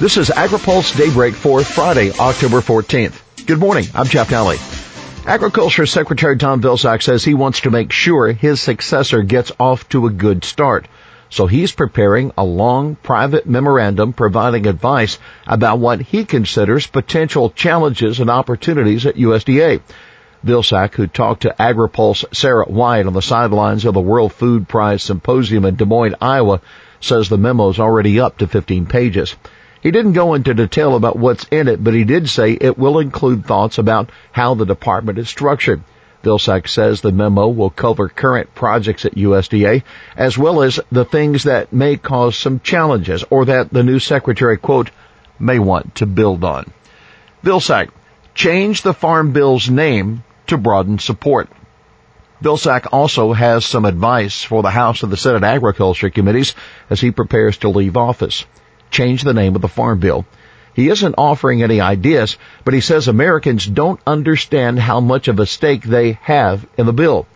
[0.00, 3.20] This is AgriPulse Daybreak for Friday, October 14th.
[3.46, 3.84] Good morning.
[3.96, 4.56] I'm Jeff Daly.
[5.26, 10.06] Agriculture Secretary Tom Vilsack says he wants to make sure his successor gets off to
[10.06, 10.86] a good start.
[11.30, 18.20] So he's preparing a long private memorandum providing advice about what he considers potential challenges
[18.20, 19.80] and opportunities at USDA.
[20.46, 25.02] Vilsack, who talked to AgriPulse Sara Wyant on the sidelines of the World Food Prize
[25.02, 26.60] Symposium in Des Moines, Iowa,
[27.00, 29.34] says the memo's already up to 15 pages.
[29.80, 32.98] He didn't go into detail about what's in it, but he did say it will
[32.98, 35.82] include thoughts about how the department is structured.
[36.24, 39.84] Vilsack says the memo will cover current projects at USDA
[40.16, 44.56] as well as the things that may cause some challenges or that the new secretary,
[44.56, 44.90] quote,
[45.38, 46.72] may want to build on.
[47.44, 47.90] Vilsack,
[48.34, 51.48] change the Farm Bill's name to broaden support.
[52.42, 56.56] Vilsack also has some advice for the House and the Senate Agriculture Committees
[56.90, 58.44] as he prepares to leave office
[58.90, 60.24] change the name of the farm bill.
[60.74, 65.46] He isn't offering any ideas, but he says Americans don't understand how much of a
[65.46, 67.26] stake they have in the bill.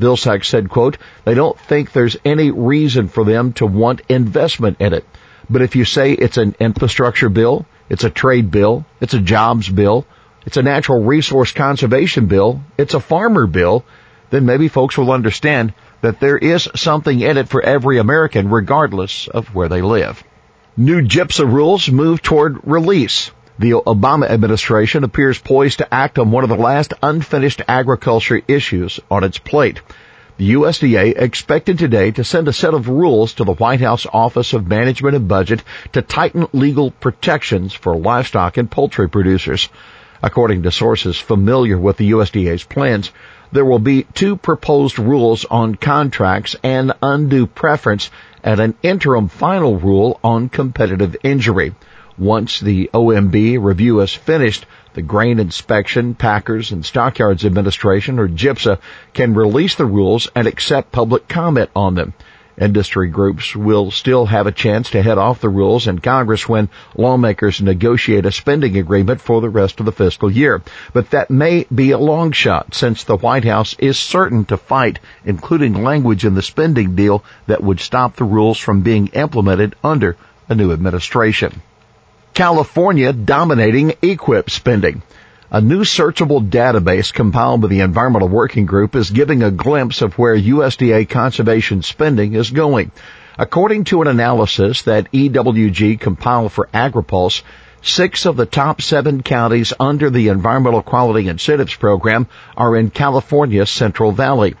[0.00, 4.92] Vilsack said, quote, they don't think there's any reason for them to want investment in
[4.92, 5.04] it.
[5.50, 9.68] But if you say it's an infrastructure bill, it's a trade bill, it's a jobs
[9.68, 10.06] bill,
[10.46, 13.84] it's a natural resource conservation bill, it's a farmer bill,
[14.30, 19.28] then maybe folks will understand that there is something in it for every American regardless
[19.28, 20.22] of where they live.
[20.76, 23.30] New GIPSA rules move toward release.
[23.60, 28.98] The Obama administration appears poised to act on one of the last unfinished agriculture issues
[29.08, 29.80] on its plate.
[30.36, 34.52] The USDA expected today to send a set of rules to the White House Office
[34.52, 39.68] of Management and Budget to tighten legal protections for livestock and poultry producers.
[40.24, 43.12] According to sources familiar with the USDA's plans,
[43.54, 48.10] there will be two proposed rules on contracts and undue preference
[48.42, 51.72] and an interim final rule on competitive injury.
[52.18, 58.80] Once the OMB review is finished, the Grain Inspection, Packers, and Stockyards Administration, or GIPSA,
[59.12, 62.12] can release the rules and accept public comment on them.
[62.56, 66.68] Industry groups will still have a chance to head off the rules in Congress when
[66.96, 70.62] lawmakers negotiate a spending agreement for the rest of the fiscal year.
[70.92, 75.00] But that may be a long shot since the White House is certain to fight,
[75.24, 80.16] including language in the spending deal that would stop the rules from being implemented under
[80.48, 81.60] a new administration.
[82.34, 85.02] California dominating EQIP spending.
[85.50, 90.14] A new searchable database compiled by the Environmental Working Group is giving a glimpse of
[90.14, 92.90] where USDA conservation spending is going.
[93.38, 97.42] According to an analysis that EWG compiled for AgriPulse,
[97.82, 103.70] six of the top seven counties under the Environmental Quality Incentives Program are in California's
[103.70, 104.54] Central Valley.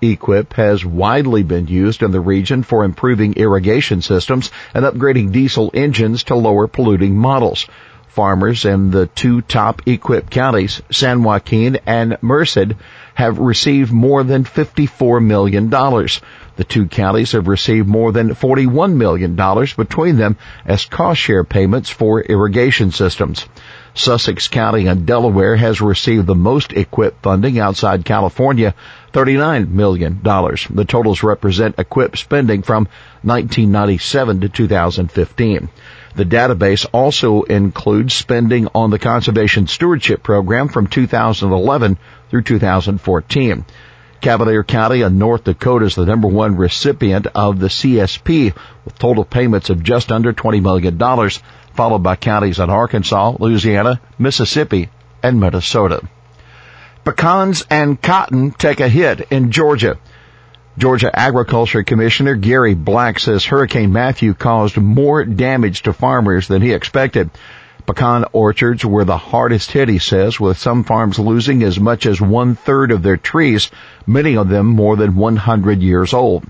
[0.00, 5.70] EQIP has widely been used in the region for improving irrigation systems and upgrading diesel
[5.74, 7.66] engines to lower polluting models.
[8.10, 12.74] Farmers in the two top EQIP counties, San Joaquin and Merced,
[13.14, 15.70] have received more than $54 million.
[15.70, 19.36] The two counties have received more than $41 million
[19.76, 23.46] between them as cost share payments for irrigation systems.
[23.94, 28.74] Sussex County in Delaware has received the most EQIP funding outside California,
[29.12, 30.20] $39 million.
[30.22, 32.88] The totals represent EQIP spending from
[33.22, 35.68] 1997 to 2015.
[36.14, 41.98] The database also includes spending on the Conservation Stewardship Program from 2011
[42.30, 43.64] through 2014.
[44.20, 48.54] Cavalier County in North Dakota is the number one recipient of the CSP
[48.84, 50.98] with total payments of just under $20 million,
[51.74, 54.90] followed by counties in Arkansas, Louisiana, Mississippi,
[55.22, 56.02] and Minnesota.
[57.04, 59.98] Pecans and cotton take a hit in Georgia.
[60.80, 66.72] Georgia Agriculture Commissioner Gary Black says Hurricane Matthew caused more damage to farmers than he
[66.72, 67.28] expected.
[67.84, 72.18] Pecan orchards were the hardest hit, he says, with some farms losing as much as
[72.18, 73.70] one third of their trees,
[74.06, 76.46] many of them more than 100 years old.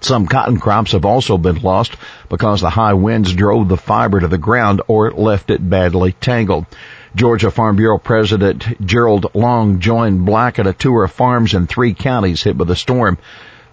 [0.00, 1.96] Some cotton crops have also been lost
[2.28, 6.66] because the high winds drove the fiber to the ground or left it badly tangled.
[7.14, 11.94] Georgia Farm Bureau President Gerald Long joined Black at a tour of farms in three
[11.94, 13.18] counties hit by the storm.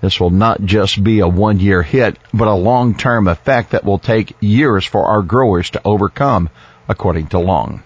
[0.01, 3.83] This will not just be a one year hit, but a long term effect that
[3.83, 6.49] will take years for our growers to overcome,
[6.87, 7.83] according to Long.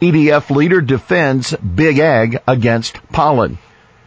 [0.00, 3.58] EDF leader defends Big Ag against Pollan.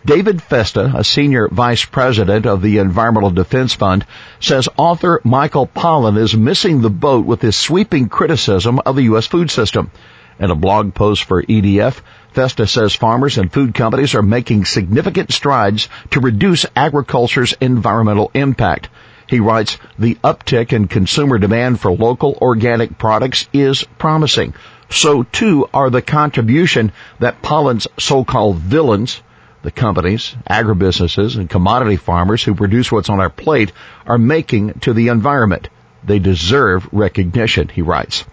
[0.05, 4.05] David Festa, a senior vice president of the Environmental Defense Fund,
[4.39, 9.27] says author Michael Pollan is missing the boat with his sweeping criticism of the U.S.
[9.27, 9.91] food system.
[10.39, 12.01] In a blog post for EDF,
[12.33, 18.89] Festa says farmers and food companies are making significant strides to reduce agriculture's environmental impact.
[19.27, 24.53] He writes, the uptick in consumer demand for local organic products is promising.
[24.89, 29.21] So too are the contribution that Pollan's so-called villains,
[29.61, 33.71] the companies, agribusinesses, and commodity farmers who produce what's on our plate
[34.05, 35.69] are making to the environment.
[36.03, 38.25] They deserve recognition, he writes.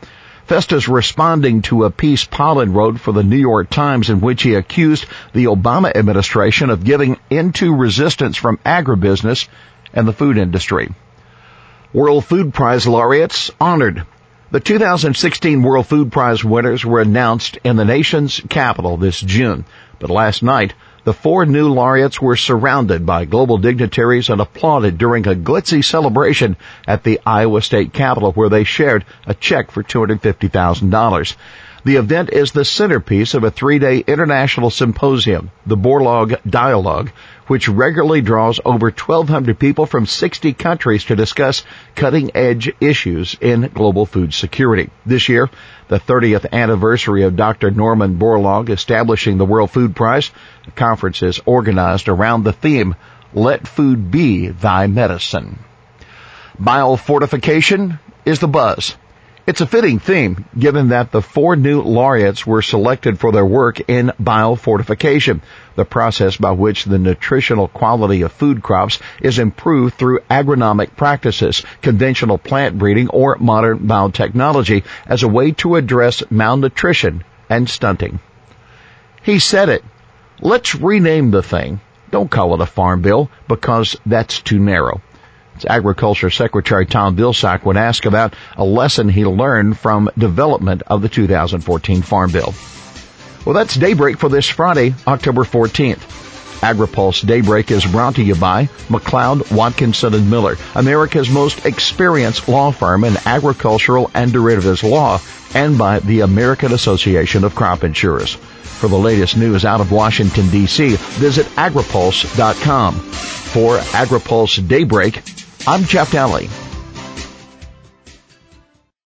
[0.48, 4.54] Festa's responding to a piece Pollan wrote for the New York Times in which he
[4.54, 5.04] accused
[5.34, 9.46] the Obama administration of giving into resistance from agribusiness
[9.92, 10.88] and the food industry.
[11.92, 14.06] World Food Prize laureates honored.
[14.50, 19.66] The 2016 World Food Prize winners were announced in the nation's capital this June,
[19.98, 20.72] but last night
[21.04, 26.56] the four new laureates were surrounded by global dignitaries and applauded during a glitzy celebration
[26.86, 31.36] at the Iowa State Capitol where they shared a check for $250,000.
[31.88, 37.10] The event is the centerpiece of a three-day international symposium, the Borlaug Dialogue,
[37.46, 41.64] which regularly draws over 1,200 people from 60 countries to discuss
[41.94, 44.90] cutting-edge issues in global food security.
[45.06, 45.48] This year,
[45.88, 47.70] the 30th anniversary of Dr.
[47.70, 50.30] Norman Borlaug establishing the World Food Prize,
[50.66, 52.96] the conference is organized around the theme,
[53.32, 55.58] Let Food Be Thy Medicine.
[56.60, 58.94] Biofortification is the buzz.
[59.48, 63.80] It's a fitting theme given that the four new laureates were selected for their work
[63.88, 65.40] in biofortification,
[65.74, 71.64] the process by which the nutritional quality of food crops is improved through agronomic practices,
[71.80, 78.20] conventional plant breeding, or modern biotechnology as a way to address malnutrition and stunting.
[79.22, 79.82] He said it.
[80.42, 81.80] Let's rename the thing.
[82.10, 85.00] Don't call it a farm bill because that's too narrow.
[85.66, 91.08] Agriculture Secretary Tom Vilsack would ask about a lesson he learned from development of the
[91.08, 92.54] 2014 Farm Bill.
[93.44, 96.18] Well, that's Daybreak for this Friday, October 14th.
[96.60, 102.72] AgriPulse Daybreak is brought to you by McLeod, Watkinson and Miller, America's most experienced law
[102.72, 105.20] firm in agricultural and derivatives law,
[105.54, 108.34] and by the American Association of Crop Insurers.
[108.34, 112.94] For the latest news out of Washington, D.C., visit agripulse.com.
[112.94, 115.22] For AgriPulse Daybreak,
[115.70, 116.48] I'm Jeff Daly.